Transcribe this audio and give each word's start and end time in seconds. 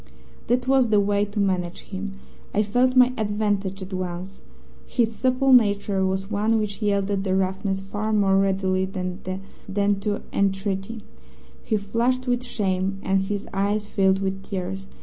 "That 0.47 0.67
was 0.67 0.89
the 0.89 0.99
way 0.99 1.25
to 1.25 1.39
manage 1.39 1.81
him. 1.81 2.13
I 2.55 2.63
felt 2.63 2.95
my 2.95 3.13
advantage 3.19 3.83
at 3.83 3.93
once. 3.93 4.41
His 4.87 5.15
supple 5.15 5.53
nature 5.53 6.03
was 6.03 6.31
one 6.31 6.57
which 6.57 6.81
yielded 6.81 7.23
to 7.23 7.35
roughness 7.35 7.81
far 7.81 8.11
more 8.11 8.35
readily 8.39 8.85
than 8.85 9.21
to 9.75 10.21
entreaty. 10.33 11.03
He 11.61 11.77
flushed 11.77 12.25
with 12.25 12.43
shame, 12.43 12.97
and 13.03 13.25
his 13.25 13.47
eyes 13.53 13.87
filled 13.87 14.21
with 14.23 14.41
tears. 14.41 14.87